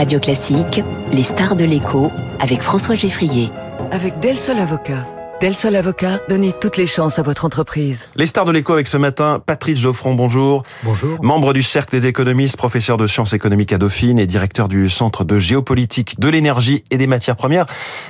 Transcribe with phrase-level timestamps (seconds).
[0.00, 3.50] Radio Classique, les stars de l'écho avec François Geffrier.
[3.90, 5.06] Avec Del Sol Avocat.
[5.42, 8.08] Del Sol Avocat, donnez toutes les chances à votre entreprise.
[8.16, 10.62] Les stars de l'écho avec ce matin, Patrice Geoffron, bonjour.
[10.84, 11.22] Bonjour.
[11.22, 15.22] Membre du Cercle des économistes, professeur de sciences économiques à Dauphine et directeur du Centre
[15.22, 17.66] de géopolitique de l'énergie et des matières premières.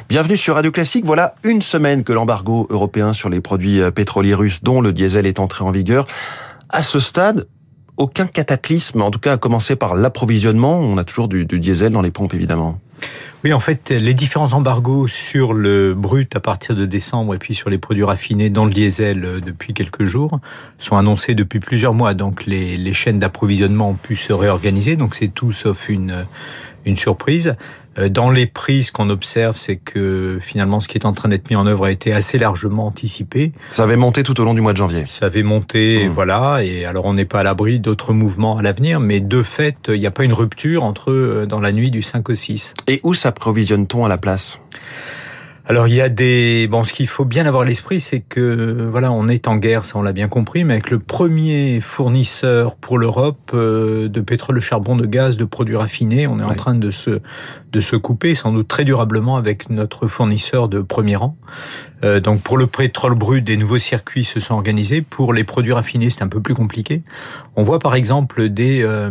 [0.08, 1.04] Bienvenue sur Radio Classique.
[1.04, 5.40] Voilà une semaine que l'embargo européen sur les produits pétroliers russes, dont le diesel, est
[5.40, 6.06] entré en vigueur.
[6.68, 7.48] À ce stade,
[7.96, 10.78] aucun cataclysme, en tout cas à commencer par l'approvisionnement.
[10.80, 12.78] On a toujours du, diesel dans les pompes, évidemment.
[13.42, 17.54] Oui, en fait, les différents embargos sur le brut à partir de décembre et puis
[17.54, 20.40] sur les produits raffinés, dont le diesel euh, depuis quelques jours,
[20.78, 22.12] sont annoncés depuis plusieurs mois.
[22.12, 24.96] Donc les, les chaînes d'approvisionnement ont pu se réorganiser.
[24.96, 26.26] Donc c'est tout sauf une,
[26.84, 27.54] une surprise.
[27.98, 31.28] Euh, dans les prix, ce qu'on observe, c'est que finalement, ce qui est en train
[31.28, 33.52] d'être mis en œuvre a été assez largement anticipé.
[33.72, 35.04] Ça avait monté tout au long du mois de janvier.
[35.08, 36.12] Ça avait monté, Mmh.
[36.12, 36.60] voilà.
[36.62, 39.98] Et alors, on n'est pas à l'abri d'autres mouvements à l'avenir, mais de fait, il
[40.00, 42.74] n'y a pas une rupture entre euh, dans la nuit du 5 au 6.
[42.86, 44.60] Et où s'approvisionne-t-on à la place?
[45.66, 48.88] Alors il y a des bon ce qu'il faut bien avoir à l'esprit c'est que
[48.90, 52.76] voilà on est en guerre ça on l'a bien compris mais avec le premier fournisseur
[52.76, 56.54] pour l'Europe euh, de pétrole, de charbon, de gaz, de produits raffinés on est en
[56.54, 57.20] train de se
[57.72, 61.36] de se couper sans doute très durablement avec notre fournisseur de premier rang.
[62.02, 65.74] Euh, donc pour le pétrole brut des nouveaux circuits se sont organisés pour les produits
[65.74, 67.02] raffinés c'est un peu plus compliqué.
[67.54, 69.10] On voit par exemple des euh,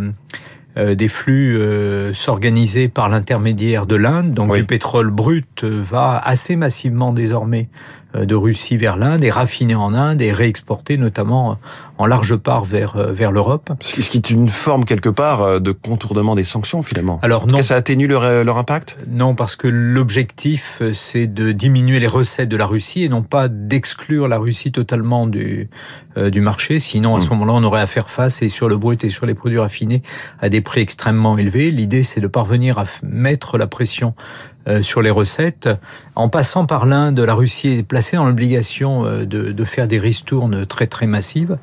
[0.78, 4.34] euh, des flux euh, s'organiser par l'intermédiaire de l'Inde.
[4.34, 4.60] Donc Oui.
[4.60, 7.70] du pétrole brut euh, va assez massivement désormais
[8.16, 11.56] de Russie vers l'Inde et raffiné en Inde et réexporté notamment euh,
[12.00, 13.72] en large part vers euh, vers l'Europe.
[13.82, 17.20] Ce qui est une forme quelque part euh, de contournement des sanctions finalement.
[17.22, 18.98] Alors non, que ça atténue leur, euh, leur impact?
[19.08, 23.22] Non parce que l'objectif euh, c'est de diminuer les recettes de la Russie et non
[23.22, 25.70] pas d'exclure la Russie totalement du
[26.18, 26.80] euh, du marché.
[26.80, 27.30] Sinon à ce Mm.
[27.32, 30.02] moment-là on aurait à faire face et sur le brut et sur les produits raffinés
[30.40, 31.70] à des prix extrêmement élevés.
[31.70, 35.70] L'idée c'est de parvenir à mettre la pression euh, sur les recettes.
[36.16, 40.00] En passant par l'Inde, la Russie est placée dans l'obligation euh, de, de faire des
[40.00, 41.58] ristournes très très massives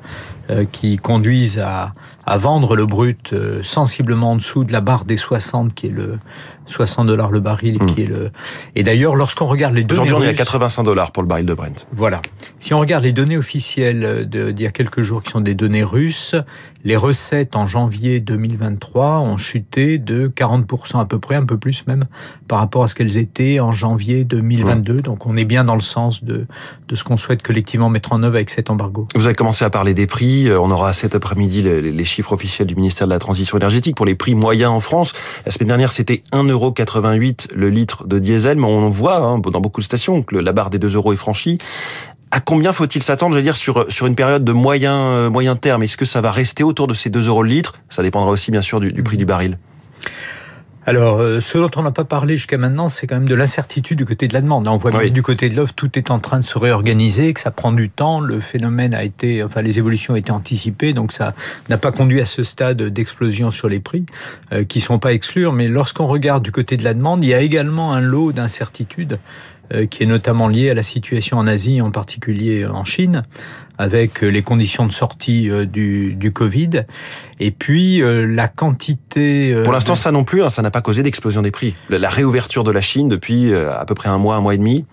[0.49, 1.93] euh, qui conduisent à,
[2.27, 5.91] à vendre le brut euh, sensiblement en dessous de la barre des 60 qui est
[5.91, 6.19] le
[6.65, 8.29] 60 dollars le baril qui est le
[8.75, 11.27] et d'ailleurs lorsqu'on regarde les données Aujourd'hui, on est à russes- 85 dollars pour le
[11.27, 11.87] baril de Brent.
[11.93, 12.21] voilà.
[12.59, 15.53] Si on regarde les données officielles de- d'il y a quelques jours, qui sont des
[15.55, 16.35] données russes,
[16.83, 21.85] les recettes en janvier 2023 ont chuté de 40% à peu près, un peu plus
[21.87, 22.03] même,
[22.49, 25.01] par rapport à ce qu'elles étaient en janvier 2022.
[25.01, 26.47] Donc on est bien dans le sens de,
[26.87, 29.07] de ce qu'on souhaite collectivement mettre en œuvre avec cet embargo.
[29.15, 30.49] Vous avez commencé à parler des prix.
[30.49, 33.95] Euh, On aura cet après-midi les, les chiffres officiels du ministère de la Transition énergétique
[33.95, 35.13] pour les prix moyens en France.
[35.45, 39.81] La semaine dernière, c'était 1,88€ le litre de diesel, mais on voit hein, dans beaucoup
[39.81, 41.57] de stations que la barre des 2 euros est franchie.
[42.31, 45.55] À combien faut-il s'attendre, je veux dire, sur, sur une période de moyen, euh, moyen
[45.55, 45.83] terme?
[45.83, 47.75] Est-ce que ça va rester autour de ces 2 euros le litre?
[47.89, 49.57] Ça dépendra aussi, bien sûr, du prix du baril.
[50.89, 53.97] Alors, euh, ce dont on n'a pas parlé jusqu'à maintenant, c'est quand même de l'incertitude
[53.97, 54.69] du côté de la demande.
[54.69, 55.09] On voit bien Oui.
[55.09, 57.73] que du côté de l'offre, tout est en train de se réorganiser, que ça prend
[57.73, 58.21] du temps.
[58.21, 61.33] Le phénomène a été, enfin, les évolutions ont été anticipées, donc ça
[61.67, 64.05] n'a pas conduit à ce stade d'explosion sur les prix,
[64.53, 65.51] euh, qui sont pas exclure.
[65.51, 69.19] Mais lorsqu'on regarde du côté de la demande, il y a également un lot d'incertitudes
[69.89, 73.23] qui est notamment lié à la situation en Asie, en particulier en Chine,
[73.77, 76.83] avec euh, les conditions de sortie euh, du, du Covid,
[77.39, 79.53] et puis euh, la quantité.
[79.53, 81.75] euh, Pour l'instant, de- ça non plus, hein, ça n'a pas causé d'explosion des prix.
[81.89, 84.57] La, réouverture de la Chine depuis euh, à peu près un mois, un mois et
[84.57, 84.85] demi,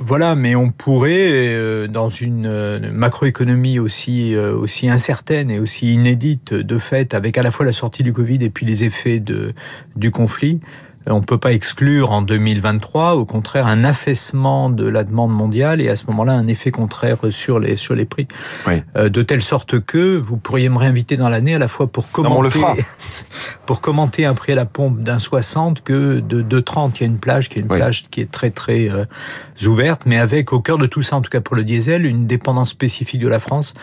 [0.00, 5.94] Voilà, mais on pourrait, euh, dans une euh, macroéconomie aussi euh, aussi incertaine et aussi
[5.94, 9.20] inédite de fait, avec à la fois la sortie du Covid et puis les effets
[9.20, 9.54] de
[9.94, 10.60] du conflit,
[11.08, 15.88] on peut pas exclure en 2023, au contraire, un affaissement de la demande mondiale et
[15.88, 18.26] à ce moment-là un effet contraire sur les sur les prix,
[18.66, 18.82] Oui.
[18.96, 22.10] Euh, de telle sorte que vous pourriez me réinviter dans l'année à la fois pour
[22.10, 22.74] commenter on le fera.
[23.66, 26.92] pour commenter un prix à la pompe d'un 60 que de 2,30.
[26.96, 27.78] Il y a une plage qui est une Oui.
[27.78, 29.04] plage qui est très très euh,
[29.66, 32.26] ouverte, mais avec au cœur de tout ça, en tout cas pour le diesel, une
[32.26, 33.74] dépendance spécifique de la France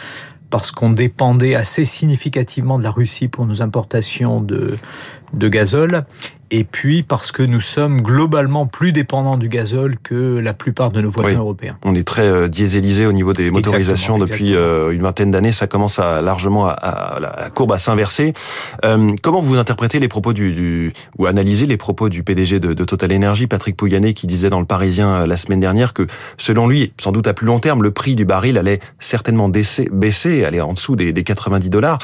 [0.50, 4.78] parce qu'on dépendait assez significativement de la Russie pour nos importations de,
[5.34, 6.06] de gazole,
[6.54, 11.02] et puis parce que nous sommes globalement plus dépendants du gazole que la plupart de
[11.02, 11.36] nos voisins Oui.
[11.38, 11.78] européens.
[11.84, 15.52] On est très euh, dieselisé au niveau des motorisations Exactement, depuis euh, une vingtaine d'années.
[15.52, 18.34] Ça commence à largement à, à- la la courbe à s'inverser.
[18.86, 22.74] Euh, comment vous interprétez les propos du, du ou analysez les propos du PDG de,
[22.74, 26.06] de Total Energy, Patrick Pouyanné, qui disait dans le Parisien euh, la semaine dernière que
[26.38, 29.90] selon lui, sans doute à plus long terme, le prix du baril allait certainement baisser,
[29.92, 32.00] baisser aller en dessous des, des 90 dollars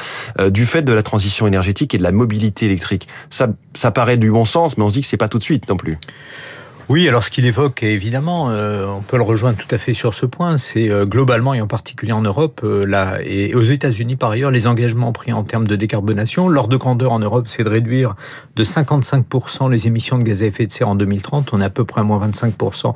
[0.48, 3.06] du fait de la transition énergétique et de la mobilité électrique.
[3.30, 5.42] Ça, ça paraît du bon sens, mais on se dit que c'est pas tout de
[5.42, 5.98] suite non plus.
[6.90, 10.12] Oui, alors ce qu'il évoque, évidemment, euh, on peut le rejoindre tout à fait sur
[10.12, 14.16] ce point, c'est euh, globalement et en particulier en Europe, euh, là, et aux États-Unis
[14.16, 16.48] par ailleurs, les engagements pris en termes de décarbonation.
[16.48, 18.16] L'ordre de grandeur en Europe, c'est de réduire
[18.56, 21.50] de 55% les émissions de gaz à effet de serre en 2030.
[21.52, 22.94] On est à peu près à moins 25%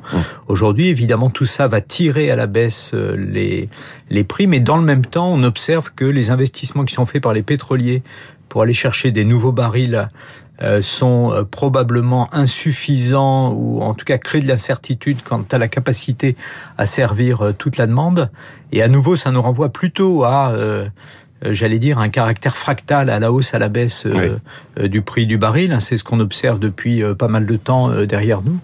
[0.49, 0.89] aujourd'hui.
[0.89, 3.69] Évidemment, tout ça va tirer à la baisse les,
[4.09, 7.23] les prix, mais dans le même temps, on observe que les investissements qui sont faits
[7.23, 8.03] par les pétroliers
[8.55, 10.07] pour aller chercher des nouveaux barils
[10.61, 15.67] euh, sont euh, probablement insuffisants ou en tout cas créent de l'incertitude quant à la
[15.67, 16.37] capacité
[16.77, 18.31] à servir euh, toute la demande.
[18.71, 20.53] Et à nouveau, ça nous renvoie plutôt à
[21.51, 25.37] j'allais dire, un caractère fractal à la hausse, à la baisse euh, du prix du
[25.37, 25.73] baril.
[25.73, 28.57] Hein, c'est ce qu'on observe depuis pas mal de temps derrière nous.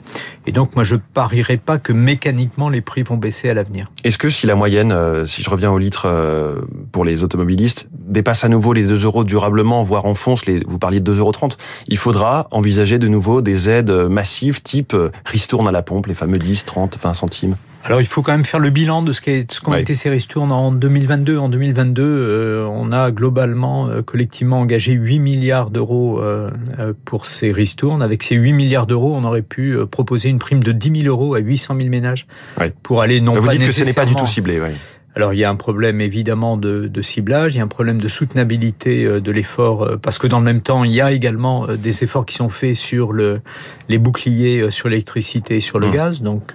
[0.48, 3.92] Et donc, moi, je parierais pas que mécaniquement les prix vont baisser à l'avenir.
[4.04, 4.96] Est-ce que si la moyenne,
[5.28, 6.10] si je reviens au litre
[6.92, 11.00] pour les automobilistes, dépasse à nouveau les 2 euros durablement, voire enfonce les, vous parliez
[11.00, 11.32] de 2,30 euros,
[11.88, 16.38] il faudra envisager de nouveau des aides massives type ristourne à la pompe, les fameux
[16.38, 19.22] 10, 30, 20 centimes alors il faut quand même faire le bilan de ce
[19.60, 21.38] qu'ont été ces ristournes en 2022.
[21.38, 26.52] En 2022, euh, on a globalement, euh, collectivement engagé 8 milliards d'euros euh,
[27.06, 28.04] pour ces ristournes.
[28.04, 31.34] Avec ces 8 milliards d'euros, on aurait pu proposer une prime de 10 000 euros
[31.34, 32.28] à 800 000 ménages
[32.84, 34.60] pour aller non Vous pas dites que ce n'est pas du tout ciblé.
[34.60, 34.70] Oui.
[35.14, 38.00] Alors il y a un problème évidemment de, de, ciblage, il y a un problème
[38.00, 41.12] de soutenabilité euh, de l'effort, euh, parce que dans le même temps, il y a
[41.12, 43.42] également euh, des efforts qui sont faits sur le,
[43.90, 45.92] les boucliers sur l'électricité et sur le mmh.
[45.92, 46.22] gaz.
[46.22, 46.54] Donc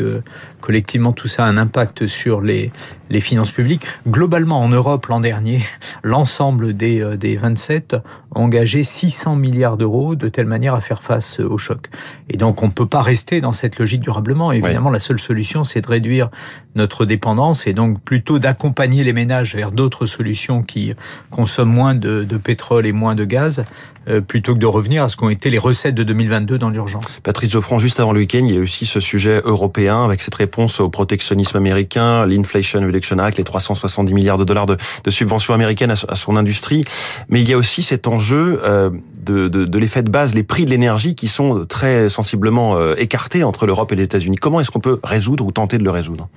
[0.61, 2.73] collectivement, tout ça a un impact sur les,
[3.11, 3.87] les finances publiques.
[4.09, 5.61] Globalement, en Europe, l'an dernier,
[6.03, 7.97] l'ensemble des, des 27
[8.35, 11.89] ont engagé 600 milliards d'euros de telle manière à faire face au choc.
[12.31, 14.53] Et donc on ne peut pas rester dans cette logique durablement.
[14.53, 16.31] Évidemment, la seule solution, c'est de réduire
[16.75, 20.93] notre dépendance et donc plutôt d'accompagner les ménages vers d'autres solutions qui
[21.33, 23.65] consomment moins de, pétrole et moins de gaz,
[24.07, 27.05] euh, plutôt que de revenir à ce qu'ont été les recettes de 2022 dans l'urgence.
[27.25, 30.37] Patrice Geoffrand, juste avant le week-end, il y a aussi ce sujet européen avec cette
[30.37, 34.77] réponse au protectionnisme américain, l'Inflation Reduction Act, les 370 milliards de dollars de,
[35.09, 36.85] subventions américaines à, son industrie.
[37.29, 38.91] Mais il y a aussi cet enjeu euh,
[39.25, 43.67] de l'effet de base, les prix de l'énergie qui sont très sensiblement euh, écartés entre
[43.67, 44.37] l'Europe et les États-Unis.
[44.37, 46.29] Comment est-ce qu'on peut résoudre ou tenter de le résoudre?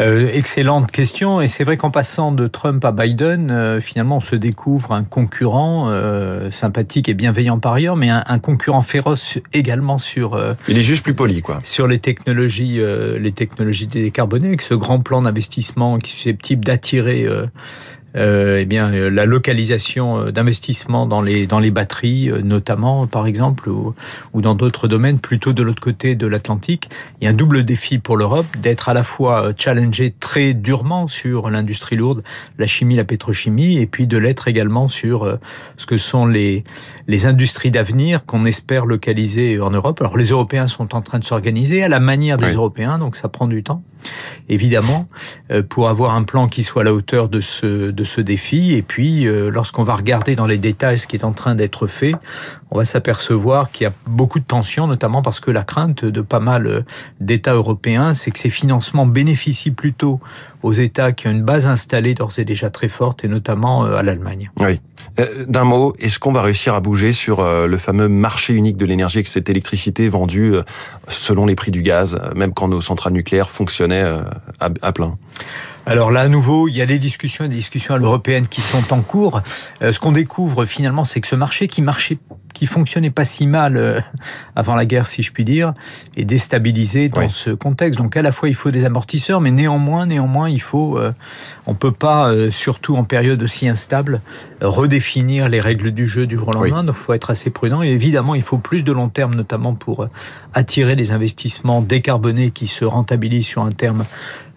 [0.00, 1.40] Euh, excellente question.
[1.40, 5.04] Et c'est vrai qu'en passant de Trump à Biden, euh, finalement, on se découvre un
[5.04, 10.34] concurrent euh, sympathique et bienveillant par ailleurs, mais un, un concurrent féroce également sur.
[10.34, 11.58] Euh, Il est juste plus poli, quoi.
[11.64, 12.80] Sur les technologies,
[13.18, 17.26] les technologies décarbonées, avec ce grand plan d'investissement qui est susceptible d'attirer
[18.16, 23.06] euh, eh bien euh, la localisation euh, d'investissements dans les dans les batteries euh, notamment
[23.06, 23.94] par exemple ou,
[24.32, 26.88] ou dans d'autres domaines plutôt de l'autre côté de l'Atlantique.
[27.20, 31.08] Il y a un double défi pour l'Europe d'être à la fois challengé très durement
[31.08, 32.22] sur l'industrie lourde
[32.58, 35.38] la chimie la pétrochimie et puis de l'être également sur
[35.76, 36.64] ce que sont les
[37.08, 40.00] les industries d'avenir qu'on espère localiser en Europe.
[40.00, 42.54] Alors les Européens sont en train de s'organiser à la manière des oui.
[42.54, 43.82] Européens donc ça prend du temps
[44.48, 45.08] évidemment
[45.68, 48.74] pour avoir un plan qui soit à la hauteur de ce de ce défi.
[48.74, 51.86] Et puis, euh, lorsqu'on va regarder dans les détails ce qui est en train d'être
[51.86, 52.14] fait,
[52.70, 56.20] on va s'apercevoir qu'il y a beaucoup de tensions, notamment parce que la crainte de
[56.20, 56.82] pas mal euh,
[57.20, 60.20] d'États européens, c'est que ces financements bénéficient plutôt
[60.64, 63.96] aux États qui ont une base installée d'ores et déjà très forte, et notamment euh,
[63.96, 64.50] à l'Allemagne.
[64.60, 64.80] Oui.
[65.46, 69.18] D'un mot, est-ce qu'on va réussir à bouger sur le fameux marché unique de l'énergie,
[69.18, 70.54] avec cette électricité vendue
[71.08, 74.02] selon les prix du gaz, même quand nos centrales nucléaires fonctionnaient
[74.60, 75.16] à plein?
[75.86, 79.02] Alors là, à nouveau, il y a des discussions, des discussions européennes qui sont en
[79.02, 79.42] cours.
[79.82, 82.16] Euh, ce qu'on découvre finalement, c'est que ce marché qui marchait,
[82.54, 84.00] qui fonctionnait pas si mal euh,
[84.56, 85.74] avant la guerre, si je puis dire,
[86.16, 87.30] est déstabilisé dans oui.
[87.30, 87.98] ce contexte.
[87.98, 91.12] Donc à la fois, il faut des amortisseurs, mais néanmoins, néanmoins, il faut, euh,
[91.66, 94.22] on peut pas, euh, surtout en période aussi instable,
[94.62, 96.80] redéfinir les règles du jeu du jour au lendemain.
[96.80, 96.86] Oui.
[96.86, 97.82] Donc, il faut être assez prudent.
[97.82, 100.08] Et évidemment, il faut plus de long terme, notamment pour
[100.54, 104.04] attirer des investissements décarbonés qui se rentabilisent sur un terme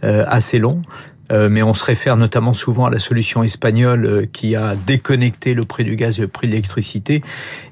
[0.04, 0.84] assez long.
[1.32, 5.54] Euh, mais on se réfère notamment souvent à la solution espagnole euh, qui a déconnecté
[5.54, 7.22] le prix du gaz et le prix de l'électricité.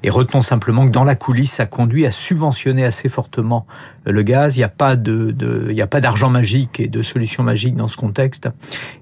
[0.02, 3.66] Et retenons simplement que dans la coulisse, ça conduit à subventionner assez fortement
[4.04, 4.56] le gaz.
[4.56, 5.34] Il n'y a pas de,
[5.70, 8.48] il a pas d'argent magique et de solution magique dans ce contexte,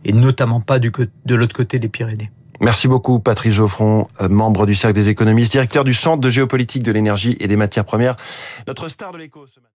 [0.05, 0.93] et notamment pas du,
[1.25, 2.31] de l'autre côté des Pyrénées.
[2.61, 6.93] Merci beaucoup Patrice Geoffron, membre du Cercle des économistes, directeur du Centre de géopolitique de
[6.93, 8.17] l'énergie et des matières premières.
[8.67, 9.71] Notre star de l'écho ce matin.